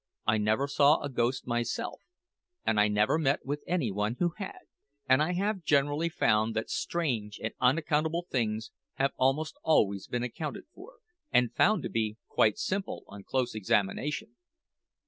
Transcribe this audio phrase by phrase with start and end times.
[0.25, 2.01] "I never saw a ghost myself,
[2.65, 4.57] and I never met with any one who had;
[5.07, 10.63] and I have generally found that strange and unaccountable things have almost always been accounted
[10.73, 10.93] for,
[11.31, 14.37] and found to be quite simple, on close examination.